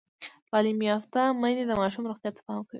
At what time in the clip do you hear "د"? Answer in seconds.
1.67-1.71